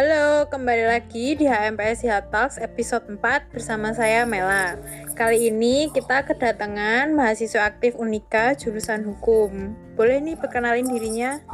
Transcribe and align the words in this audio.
Halo, 0.00 0.48
kembali 0.48 0.88
lagi 0.88 1.36
di 1.36 1.44
HMPS 1.44 2.08
Hihat 2.08 2.32
Talks 2.32 2.56
episode 2.56 3.04
4 3.04 3.20
bersama 3.52 3.92
saya 3.92 4.24
Mela. 4.24 4.80
Kali 5.12 5.52
ini 5.52 5.92
kita 5.92 6.24
kedatangan 6.24 7.12
mahasiswa 7.12 7.68
aktif 7.68 8.00
Unika 8.00 8.56
jurusan 8.56 9.04
hukum. 9.04 9.76
Boleh 10.00 10.24
nih 10.24 10.40
perkenalin 10.40 10.88
dirinya? 10.88 11.44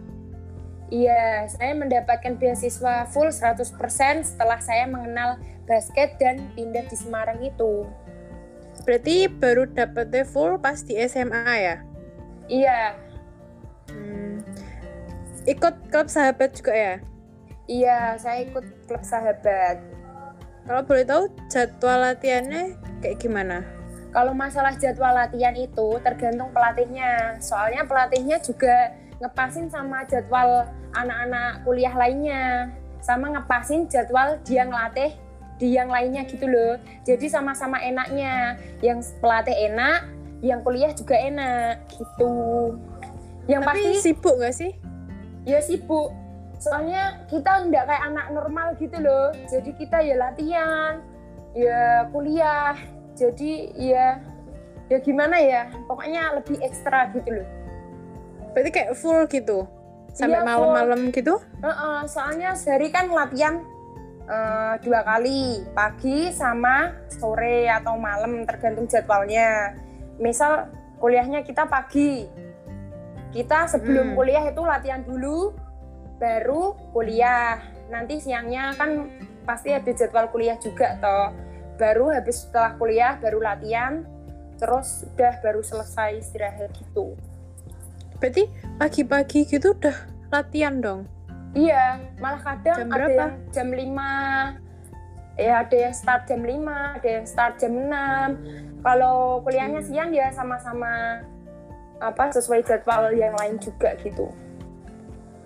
Iya, 0.88 1.52
saya 1.52 1.76
mendapatkan 1.76 2.40
beasiswa 2.40 3.04
full 3.12 3.28
100% 3.28 3.76
setelah 4.24 4.60
saya 4.64 4.88
mengenal 4.88 5.36
basket 5.68 6.16
dan 6.16 6.48
pindah 6.56 6.88
di 6.88 6.96
Semarang 6.96 7.44
itu. 7.44 7.84
Berarti 8.88 9.28
baru 9.28 9.68
dapetnya 9.68 10.24
full 10.24 10.56
pas 10.64 10.80
di 10.80 10.96
SMA 11.04 11.54
ya? 11.60 11.76
Iya. 12.48 12.80
Hmm. 13.92 14.40
Ikut 15.44 15.92
klub 15.92 16.08
sahabat 16.08 16.56
juga 16.56 16.72
ya? 16.72 16.96
Iya, 17.68 18.16
saya 18.16 18.48
ikut 18.48 18.64
klub 18.88 19.04
sahabat. 19.04 19.84
Kalau 20.64 20.82
boleh 20.88 21.04
tahu 21.04 21.28
jadwal 21.52 22.00
latihannya 22.00 22.80
kayak 23.04 23.20
gimana? 23.20 23.68
Kalau 24.16 24.32
masalah 24.32 24.72
jadwal 24.80 25.12
latihan 25.12 25.52
itu 25.52 26.00
tergantung 26.00 26.48
pelatihnya. 26.56 27.40
Soalnya 27.44 27.84
pelatihnya 27.84 28.40
juga 28.40 28.96
ngepasin 29.18 29.68
sama 29.70 30.06
jadwal 30.06 30.70
anak-anak 30.94 31.66
kuliah 31.66 31.94
lainnya. 31.94 32.72
Sama 33.02 33.32
ngepasin 33.34 33.88
jadwal 33.88 34.38
dia 34.44 34.66
ngelatih 34.68 35.16
di 35.58 35.74
yang 35.74 35.90
lainnya 35.90 36.26
gitu 36.26 36.46
loh. 36.46 36.78
Jadi 37.06 37.30
sama-sama 37.30 37.82
enaknya. 37.82 38.58
Yang 38.82 39.18
pelatih 39.22 39.58
enak, 39.74 40.06
yang 40.42 40.62
kuliah 40.62 40.94
juga 40.94 41.18
enak 41.18 41.86
gitu. 41.98 42.34
Yang 43.50 43.62
Tapi 43.64 43.70
pasti 43.72 43.92
sibuk 44.04 44.36
gak 44.38 44.56
sih? 44.56 44.72
Ya 45.48 45.60
sibuk. 45.64 46.12
Soalnya 46.58 47.22
kita 47.30 47.70
nggak 47.70 47.86
kayak 47.86 48.04
anak 48.10 48.28
normal 48.34 48.74
gitu 48.82 48.98
loh. 48.98 49.30
Jadi 49.46 49.78
kita 49.78 50.02
ya 50.02 50.16
latihan, 50.18 51.00
ya 51.54 52.10
kuliah. 52.12 52.76
Jadi 53.18 53.74
ya 53.78 54.22
ya 54.90 54.98
gimana 55.02 55.38
ya? 55.42 55.70
Pokoknya 55.86 56.38
lebih 56.38 56.60
ekstra 56.62 57.14
gitu 57.14 57.42
loh. 57.42 57.48
Berarti 58.58 58.74
kayak 58.74 58.98
full 58.98 59.30
gitu? 59.30 59.70
Sampai 60.18 60.42
iya, 60.42 60.50
malam-malam 60.50 61.14
gitu? 61.14 61.38
Uh 61.62 61.70
-uh, 61.70 61.98
soalnya 62.10 62.58
sehari 62.58 62.90
kan 62.90 63.06
latihan 63.14 63.62
uh, 64.26 64.82
dua 64.82 65.06
kali 65.06 65.62
pagi 65.78 66.34
sama 66.34 66.90
sore 67.06 67.70
atau 67.70 68.02
malam 68.02 68.50
tergantung 68.50 68.90
jadwalnya 68.90 69.78
misal 70.18 70.74
kuliahnya 70.98 71.46
kita 71.46 71.70
pagi 71.70 72.26
kita 73.30 73.70
sebelum 73.70 74.14
hmm. 74.14 74.18
kuliah 74.18 74.44
itu 74.50 74.62
latihan 74.66 75.06
dulu 75.06 75.54
baru 76.18 76.74
kuliah 76.98 77.62
nanti 77.94 78.18
siangnya 78.18 78.74
kan 78.74 79.06
pasti 79.46 79.72
ada 79.72 79.92
jadwal 79.94 80.28
kuliah 80.34 80.58
juga 80.58 80.98
toh 80.98 81.30
baru 81.78 82.10
habis 82.10 82.50
setelah 82.50 82.74
kuliah 82.76 83.14
baru 83.22 83.38
latihan 83.38 84.02
terus 84.58 85.06
udah 85.14 85.38
baru 85.46 85.62
selesai 85.62 86.18
istirahat 86.18 86.74
gitu 86.74 87.14
berarti 88.18 88.50
pagi-pagi 88.78 89.46
gitu 89.46 89.74
udah 89.78 89.98
latihan 90.34 90.78
dong 90.82 91.08
Iya, 91.58 92.14
malah 92.22 92.42
kadang 92.46 92.86
jam 92.86 92.90
ada 92.94 93.10
yang 93.10 93.34
jam 93.50 93.68
5, 93.74 95.42
ya 95.42 95.54
ada 95.66 95.76
yang 95.90 95.94
start 95.96 96.30
jam 96.30 96.42
5, 96.46 97.02
ada 97.02 97.10
yang 97.10 97.26
start 97.26 97.54
jam 97.58 97.74
6. 97.74 98.86
Kalau 98.86 99.42
kuliahnya 99.42 99.82
hmm. 99.82 99.90
siang 99.90 100.12
ya 100.14 100.30
sama-sama 100.30 101.26
apa 101.98 102.30
sesuai 102.30 102.62
jadwal 102.62 103.10
yang 103.16 103.34
lain 103.42 103.58
juga 103.58 103.98
gitu. 104.06 104.30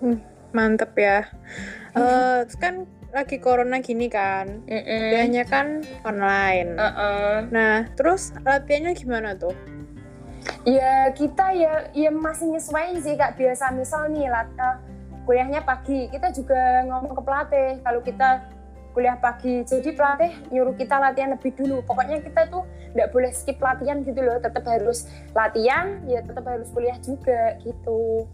Hmm, 0.04 0.20
mantep 0.52 0.92
ya. 1.00 1.24
uh, 1.96 2.44
kan 2.60 2.84
lagi 3.12 3.40
corona 3.40 3.80
gini 3.80 4.12
kan, 4.12 4.64
kuliahnya 4.68 5.48
kan 5.48 5.80
online. 6.04 6.76
Uh 6.76 6.84
-uh. 6.84 7.32
Nah, 7.48 7.88
terus 7.96 8.36
latihannya 8.44 8.92
gimana 8.96 9.36
tuh? 9.36 9.56
Ya 10.62 11.10
kita 11.10 11.50
ya 11.58 11.90
ya 11.90 12.10
masih 12.14 12.54
nyesuaiin 12.54 13.02
sih 13.02 13.18
kak. 13.18 13.34
Biasa 13.34 13.74
misal 13.74 14.14
nih 14.14 14.30
lat, 14.30 14.46
uh, 14.62 14.78
kuliahnya 15.26 15.66
pagi 15.66 16.06
kita 16.06 16.30
juga 16.30 16.86
ngomong 16.86 17.18
ke 17.18 17.22
pelatih. 17.26 17.70
Kalau 17.82 18.00
kita 18.02 18.28
kuliah 18.94 19.16
pagi 19.18 19.64
jadi 19.64 19.90
pelatih 19.96 20.32
nyuruh 20.54 20.78
kita 20.78 21.02
latihan 21.02 21.34
lebih 21.34 21.50
dulu. 21.58 21.82
Pokoknya 21.82 22.22
kita 22.22 22.46
tuh 22.46 22.62
nggak 22.94 23.10
boleh 23.10 23.34
skip 23.34 23.58
latihan 23.58 24.06
gitu 24.06 24.22
loh. 24.22 24.38
Tetap 24.38 24.62
harus 24.62 25.10
latihan 25.34 25.98
ya 26.06 26.22
tetap 26.22 26.46
harus 26.46 26.70
kuliah 26.70 26.98
juga 27.02 27.58
gitu. 27.66 28.30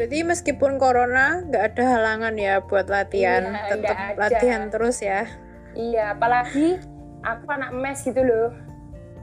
Berarti 0.00 0.24
meskipun 0.24 0.80
corona 0.80 1.44
nggak 1.44 1.76
ada 1.76 1.84
halangan 2.00 2.34
ya 2.40 2.64
buat 2.64 2.88
latihan. 2.88 3.52
Iya, 3.52 3.68
tetap 3.68 3.96
latihan 4.16 4.62
terus 4.72 4.96
ya. 5.04 5.28
Iya 5.76 6.16
apalagi 6.16 6.80
aku 7.20 7.44
anak 7.52 7.76
mes 7.76 8.00
gitu 8.00 8.24
loh 8.24 8.73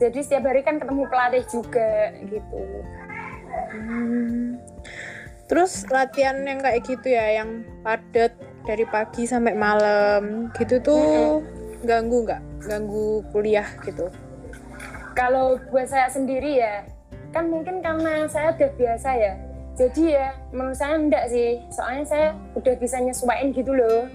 jadi 0.02 0.20
setiap 0.26 0.50
hari 0.50 0.66
kan 0.66 0.82
ketemu 0.82 1.06
pelatih 1.06 1.46
juga 1.46 2.10
gitu 2.26 2.62
hmm. 3.78 4.58
Terus 5.52 5.84
latihan 5.92 6.40
yang 6.48 6.64
kayak 6.64 6.80
gitu 6.88 7.12
ya, 7.12 7.44
yang 7.44 7.68
padat 7.84 8.32
dari 8.64 8.88
pagi 8.88 9.28
sampai 9.28 9.52
malam 9.52 10.48
gitu 10.56 10.80
tuh 10.80 11.44
mm-hmm. 11.44 11.84
ganggu 11.84 12.24
nggak? 12.24 12.42
Ganggu 12.72 13.20
kuliah 13.36 13.68
gitu? 13.84 14.08
Kalau 15.12 15.60
buat 15.68 15.92
saya 15.92 16.08
sendiri 16.08 16.56
ya, 16.56 16.88
kan 17.36 17.52
mungkin 17.52 17.84
karena 17.84 18.32
saya 18.32 18.56
udah 18.56 18.72
biasa 18.80 19.10
ya. 19.12 19.34
Jadi 19.76 20.16
ya 20.16 20.40
menurut 20.56 20.80
saya 20.80 20.96
enggak 20.96 21.28
sih, 21.28 21.60
soalnya 21.68 22.06
saya 22.08 22.28
udah 22.56 22.74
bisa 22.80 23.04
nyesuaiin 23.04 23.52
gitu 23.52 23.76
loh. 23.76 24.08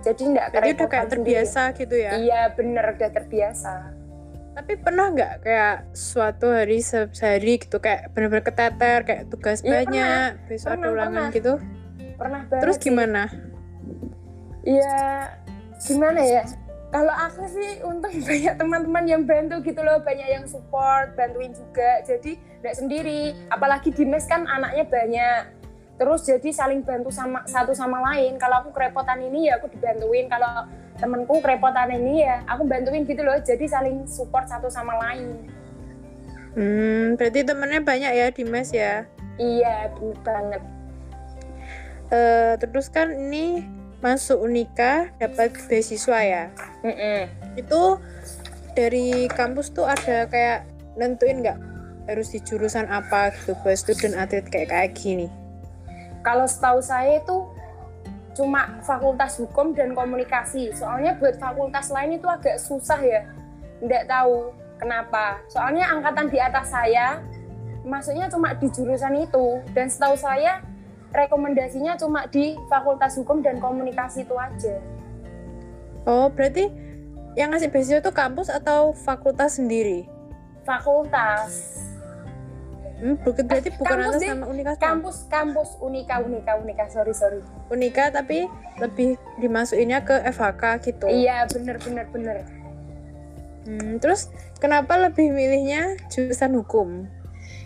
Jadi 0.00 0.24
enggak 0.24 0.56
Jadi 0.56 0.68
udah 0.72 0.88
kayak 0.88 1.08
terbiasa 1.12 1.62
sendiri. 1.68 1.80
gitu 1.84 1.96
ya? 2.00 2.12
Iya 2.16 2.42
bener, 2.56 2.84
udah 2.96 3.10
terbiasa 3.12 3.99
tapi 4.50 4.72
pernah 4.82 5.14
nggak 5.14 5.34
kayak 5.46 5.76
suatu 5.94 6.50
hari 6.50 6.82
sehari 6.82 7.62
gitu 7.62 7.78
kayak 7.78 8.10
benar-benar 8.10 8.44
keteter 8.44 8.98
kayak 9.06 9.22
tugas 9.30 9.62
ya, 9.62 9.70
banyak 9.80 10.26
pernah. 10.36 10.48
besok 10.50 10.68
pernah, 10.68 10.82
ada 10.82 10.88
ulangan 10.90 11.14
pernah. 11.14 11.36
gitu? 11.36 11.52
Pernah 12.18 12.40
banget 12.50 12.62
terus 12.62 12.76
gimana? 12.82 13.22
Ya 14.66 14.98
gimana 15.86 16.20
ya? 16.20 16.42
Kalau 16.90 17.14
aku 17.14 17.46
sih 17.46 17.70
untung 17.86 18.14
banyak 18.26 18.54
teman-teman 18.58 19.04
yang 19.06 19.22
bantu 19.22 19.62
gitu 19.62 19.80
loh 19.80 20.02
banyak 20.02 20.28
yang 20.28 20.44
support 20.50 21.14
bantuin 21.14 21.54
juga. 21.54 22.02
Jadi 22.02 22.34
nggak 22.60 22.76
sendiri. 22.76 23.32
Apalagi 23.54 23.94
di 23.94 24.02
mes 24.02 24.26
kan 24.26 24.50
anaknya 24.50 24.84
banyak 24.90 25.59
terus 26.00 26.24
jadi 26.24 26.48
saling 26.48 26.80
bantu 26.80 27.12
sama 27.12 27.44
satu 27.44 27.76
sama 27.76 28.00
lain 28.00 28.40
kalau 28.40 28.64
aku 28.64 28.72
kerepotan 28.72 29.20
ini 29.20 29.52
ya 29.52 29.60
aku 29.60 29.68
dibantuin 29.68 30.32
kalau 30.32 30.64
temenku 30.96 31.44
kerepotan 31.44 31.92
ini 31.92 32.24
ya 32.24 32.40
aku 32.48 32.64
bantuin 32.64 33.04
gitu 33.04 33.20
loh 33.20 33.36
jadi 33.44 33.68
saling 33.68 34.08
support 34.08 34.48
satu 34.48 34.72
sama 34.72 34.96
lain 34.96 35.44
hmm 36.56 37.20
berarti 37.20 37.44
temennya 37.44 37.84
banyak 37.84 38.12
ya 38.16 38.26
di 38.32 38.44
mes 38.48 38.72
ya 38.72 39.04
iya 39.36 39.92
banget 40.24 40.64
uh, 42.08 42.56
terus 42.56 42.88
kan 42.88 43.12
ini 43.12 43.68
masuk 44.00 44.40
Unika 44.40 45.12
dapat 45.20 45.52
beasiswa 45.68 46.18
ya. 46.24 46.44
Mm-mm. 46.80 47.28
Itu 47.60 48.00
dari 48.72 49.28
kampus 49.28 49.76
tuh 49.76 49.84
ada 49.84 50.24
kayak 50.26 50.64
nentuin 50.96 51.44
nggak 51.44 51.58
harus 52.08 52.32
di 52.32 52.40
jurusan 52.42 52.88
apa 52.88 53.30
gitu 53.36 53.52
buat 53.60 53.76
student 53.76 54.16
atlet 54.16 54.48
kayak 54.48 54.72
kayak 54.72 54.90
gini. 54.96 55.28
Kalau 56.20 56.44
setahu 56.44 56.84
saya 56.84 57.20
itu 57.20 57.48
cuma 58.36 58.80
fakultas 58.84 59.36
hukum 59.40 59.72
dan 59.72 59.92
komunikasi. 59.96 60.72
Soalnya 60.72 61.16
buat 61.18 61.36
fakultas 61.40 61.90
lain 61.90 62.16
itu 62.20 62.26
agak 62.28 62.60
susah 62.60 63.00
ya. 63.00 63.26
Nggak 63.80 64.08
tahu 64.08 64.52
kenapa. 64.80 65.40
Soalnya 65.48 65.90
angkatan 65.92 66.28
di 66.28 66.38
atas 66.38 66.72
saya 66.72 67.20
masuknya 67.84 68.28
cuma 68.28 68.52
di 68.56 68.68
jurusan 68.68 69.16
itu. 69.20 69.60
Dan 69.72 69.88
setahu 69.88 70.14
saya 70.16 70.60
rekomendasinya 71.10 71.98
cuma 71.98 72.28
di 72.30 72.54
fakultas 72.70 73.18
hukum 73.18 73.42
dan 73.42 73.58
komunikasi 73.58 74.22
itu 74.22 74.36
aja. 74.38 74.76
Oh, 76.08 76.32
berarti 76.32 76.70
yang 77.36 77.52
ngasih 77.52 77.70
beasiswa 77.70 78.00
itu 78.00 78.12
kampus 78.14 78.48
atau 78.48 78.96
fakultas 78.96 79.60
sendiri? 79.60 80.08
Fakultas. 80.64 81.89
Hmm, 83.00 83.16
bukan 83.24 83.44
berarti 83.48 83.70
bukan 83.80 83.96
kampus 83.96 84.12
atas 84.12 84.20
deh. 84.20 84.28
nama 84.28 84.46
Unika 84.46 84.72
Kampus, 84.76 85.16
kampus, 85.32 85.70
unika, 85.80 86.20
unika, 86.20 86.52
unika, 86.60 86.84
sorry, 86.92 87.16
sorry. 87.16 87.40
Unika 87.72 88.12
tapi 88.12 88.44
lebih 88.76 89.16
dimasukinnya 89.40 90.04
ke 90.04 90.20
FHK 90.28 90.62
gitu. 90.84 91.08
Iya, 91.08 91.48
bener, 91.48 91.80
bener, 91.80 92.06
bener. 92.12 92.36
Hmm, 93.64 93.96
terus 94.04 94.28
kenapa 94.60 95.00
lebih 95.00 95.32
milihnya 95.32 95.96
jurusan 96.12 96.60
hukum? 96.60 97.08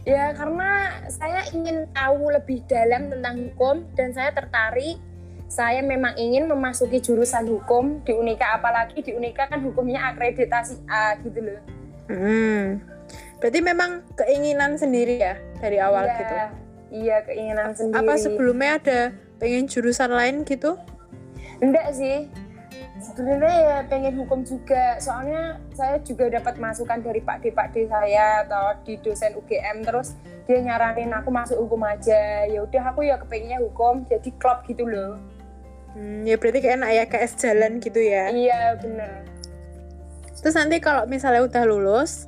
Ya 0.07 0.31
karena 0.39 1.03
saya 1.11 1.43
ingin 1.51 1.91
tahu 1.91 2.31
lebih 2.31 2.63
dalam 2.71 3.11
tentang 3.11 3.35
hukum 3.51 3.83
dan 3.99 4.15
saya 4.15 4.31
tertarik. 4.31 5.03
Saya 5.45 5.87
memang 5.87 6.19
ingin 6.19 6.51
memasuki 6.51 6.99
jurusan 6.99 7.47
hukum 7.47 8.03
di 8.03 8.11
Unika 8.11 8.59
apalagi 8.59 9.07
di 9.07 9.15
Unika 9.15 9.47
kan 9.47 9.63
hukumnya 9.63 10.11
akreditasi 10.11 10.83
A 10.91 11.15
gitu 11.23 11.41
loh. 11.43 11.61
Hmm. 12.11 12.94
Berarti 13.39 13.61
memang 13.61 14.05
keinginan 14.15 14.79
sendiri 14.79 15.21
ya 15.21 15.35
dari 15.59 15.79
awal 15.83 16.07
iya, 16.07 16.17
gitu. 16.19 16.35
Iya 16.95 17.17
keinginan 17.27 17.71
sendiri. 17.75 18.01
Apa 18.01 18.15
sebelumnya 18.19 18.71
ada 18.79 19.01
pengen 19.43 19.67
jurusan 19.67 20.11
lain 20.15 20.47
gitu? 20.47 20.79
Enggak 21.59 21.95
sih. 21.95 22.31
Sebenarnya 23.03 23.57
ya 23.59 23.79
pengen 23.91 24.15
hukum 24.17 24.47
juga. 24.47 24.97
Soalnya 25.03 25.61
saya 25.75 26.01
juga 26.01 26.31
dapat 26.31 26.57
masukan 26.57 27.03
dari 27.03 27.21
Pak 27.21 27.43
D 27.43 27.53
Pak 27.53 27.75
D 27.75 27.91
saya 27.91 28.47
atau 28.47 28.79
di 28.87 28.97
dosen 29.03 29.35
UGM 29.37 29.85
terus 29.85 30.17
dia 30.47 30.63
nyaranin 30.63 31.13
aku 31.13 31.29
masuk 31.29 31.59
hukum 31.69 31.85
aja. 31.85 32.49
Ya 32.49 32.63
udah 32.65 32.83
aku 32.95 33.05
ya 33.05 33.19
kepengennya 33.21 33.61
hukum 33.61 34.07
jadi 34.09 34.31
klub 34.39 34.65
gitu 34.71 34.87
loh. 34.87 35.19
Hmm, 35.95 36.27
ya 36.27 36.35
berarti 36.35 36.59
kayak 36.59 36.91
ya 36.91 37.05
KS 37.07 37.33
jalan 37.39 37.79
gitu 37.79 38.03
ya. 38.03 38.31
Iya 38.31 38.79
bener. 38.83 39.27
Terus 40.43 40.55
nanti 40.59 40.77
kalau 40.83 41.07
misalnya 41.07 41.41
udah 41.47 41.65
lulus, 41.65 42.27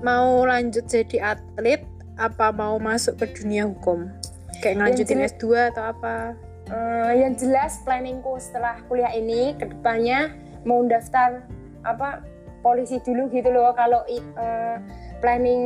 mau 0.00 0.44
lanjut 0.46 0.84
jadi 0.86 1.36
atlet, 1.36 1.82
apa 2.18 2.50
mau 2.50 2.76
masuk 2.78 3.18
ke 3.20 3.26
dunia 3.42 3.66
hukum? 3.66 4.10
Kayak 4.58 4.74
ngelanjutin 4.82 5.18
jelas- 5.22 5.34
S2 5.38 5.44
atau 5.70 5.84
apa? 5.94 6.34
Eh, 6.68 7.12
yang 7.24 7.32
jelas 7.32 7.80
planningku 7.80 8.36
setelah 8.36 8.76
kuliah 8.92 9.08
ini 9.16 9.56
ke 9.56 9.64
depannya 9.72 10.36
mau 10.68 10.84
daftar 10.84 11.40
apa 11.80 12.20
polisi 12.60 13.00
dulu 13.00 13.32
gitu 13.32 13.48
loh 13.48 13.72
kalau 13.72 14.04
eh, 14.04 14.76
planning 15.24 15.64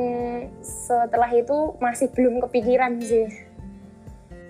setelah 0.62 1.26
itu 1.34 1.74
masih 1.82 2.06
belum 2.14 2.38
kepikiran 2.46 3.02
sih 3.02 3.26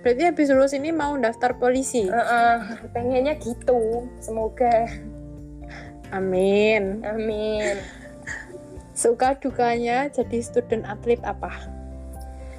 Berarti 0.02 0.22
habis 0.26 0.50
lulus 0.50 0.74
ini 0.74 0.90
mau 0.90 1.14
daftar 1.14 1.54
polisi? 1.54 2.10
Eh, 2.10 2.12
eh, 2.12 2.58
pengennya 2.90 3.38
gitu 3.40 4.04
semoga 4.20 4.90
Amin. 6.12 7.00
amin 7.00 8.01
Suka 8.92 9.34
dukanya 9.36 10.12
jadi 10.12 10.38
student 10.44 10.84
atlet 10.84 11.20
apa? 11.24 11.82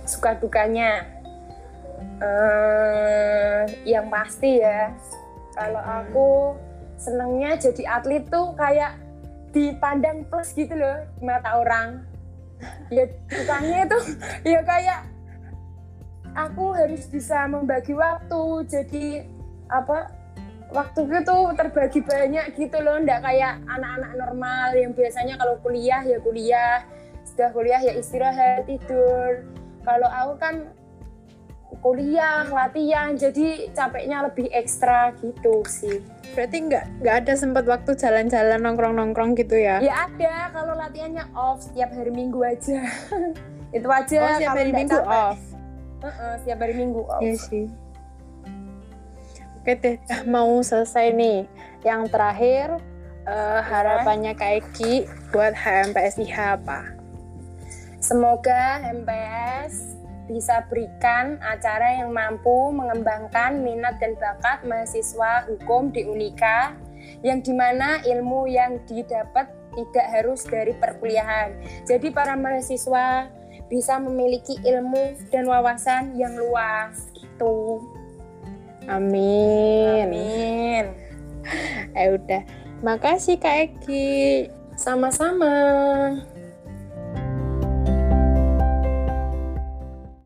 suka 0.03 0.35
dukanya 0.35 1.07
eh 2.19 3.63
yang 3.87 4.11
pasti 4.11 4.59
ya 4.59 4.91
kalau 5.55 5.79
aku 5.79 6.29
senengnya 6.99 7.55
jadi 7.55 7.99
atlet 7.99 8.23
tuh 8.27 8.51
kayak 8.59 8.99
dipandang 9.55 10.27
plus 10.27 10.51
gitu 10.51 10.75
loh 10.75 11.07
di 11.19 11.23
mata 11.23 11.61
orang 11.61 12.03
ya 12.91 13.07
dukanya 13.31 13.87
itu 13.87 13.99
ya 14.55 14.61
kayak 14.63 14.99
aku 16.35 16.73
harus 16.75 17.07
bisa 17.07 17.47
membagi 17.47 17.95
waktu 17.95 18.43
jadi 18.67 19.05
apa 19.71 20.11
waktuku 20.73 21.21
tuh 21.21 21.53
terbagi 21.53 22.01
banyak 22.01 22.57
gitu 22.57 22.77
loh 22.81 22.97
ndak 22.97 23.21
kayak 23.21 23.61
anak-anak 23.63 24.11
normal 24.17 24.69
yang 24.73 24.91
biasanya 24.91 25.37
kalau 25.37 25.55
kuliah 25.61 26.01
ya 26.01 26.17
kuliah 26.19 26.81
sudah 27.23 27.49
kuliah 27.53 27.79
ya 27.79 27.93
istirahat 27.93 28.65
tidur 28.65 29.45
kalau 29.85 30.09
aku 30.09 30.33
kan 30.37 30.55
kuliah 31.81 32.47
latihan 32.47 33.13
jadi 33.13 33.69
capeknya 33.71 34.25
lebih 34.25 34.47
ekstra 34.49 35.11
gitu 35.19 35.61
sih 35.67 35.99
Berarti 36.33 36.57
nggak 36.65 36.85
nggak 37.03 37.15
ada 37.25 37.33
sempat 37.37 37.65
waktu 37.67 37.93
jalan-jalan 37.93 38.57
nongkrong-nongkrong 38.57 39.37
gitu 39.37 39.53
ya? 39.53 39.77
ya 39.77 40.09
ada 40.09 40.49
kalau 40.49 40.73
latihannya 40.73 41.25
off 41.35 41.61
setiap 41.61 41.93
hari 41.93 42.09
minggu 42.09 42.41
aja 42.41 42.81
itu 43.77 43.87
aja 43.89 44.17
Oh, 44.17 44.29
setiap 44.33 44.53
hari 44.55 44.71
minggu 44.71 44.97
capek. 44.97 45.13
off. 45.13 45.39
Heeh, 46.01 46.33
setiap 46.41 46.57
hari 46.61 46.73
minggu 46.73 47.01
off 47.05 47.21
Iya 47.21 47.33
sih. 47.37 47.65
Oke 49.63 49.79
deh, 49.79 49.95
mau 50.27 50.59
selesai 50.59 51.15
nih. 51.15 51.47
Yang 51.87 52.11
terakhir 52.11 52.83
eh, 53.23 53.61
harapannya 53.63 54.35
Kak 54.35 54.51
Eki 54.59 55.07
buat 55.31 55.55
HMPSIH 55.55 56.35
apa? 56.59 56.91
Semoga 58.03 58.83
MPS 58.91 59.95
bisa 60.27 60.67
berikan 60.67 61.39
acara 61.39 62.03
yang 62.03 62.11
mampu 62.11 62.75
mengembangkan 62.75 63.63
minat 63.63 64.03
dan 64.03 64.19
bakat 64.19 64.67
mahasiswa 64.67 65.47
hukum 65.47 65.95
di 65.95 66.11
Unika 66.11 66.75
yang 67.23 67.39
di 67.39 67.55
mana 67.55 68.03
ilmu 68.03 68.51
yang 68.51 68.83
didapat 68.83 69.47
tidak 69.79 70.07
harus 70.11 70.43
dari 70.43 70.75
perkuliahan. 70.75 71.55
Jadi 71.87 72.11
para 72.11 72.35
mahasiswa 72.35 73.31
bisa 73.71 73.95
memiliki 73.95 74.59
ilmu 74.59 75.15
dan 75.31 75.47
wawasan 75.47 76.19
yang 76.19 76.35
luas 76.35 77.07
gitu. 77.15 77.79
Amin. 78.87 80.07
Amin. 80.09 80.85
Eh 81.93 82.07
udah. 82.11 82.43
Makasih 82.83 83.39
Kak 83.39 83.55
Eki. 83.71 84.49
Sama-sama. 84.75 85.53